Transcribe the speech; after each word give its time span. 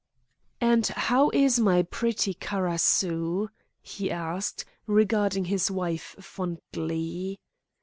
"And 0.59 0.87
how 0.87 1.29
is 1.29 1.59
my 1.59 1.83
pretty 1.83 2.33
karasu?" 2.33 3.49
he 3.83 4.09
asked, 4.09 4.65
regarding 4.87 5.45
his 5.45 5.69
wife 5.69 6.15
fondly. 6.19 7.39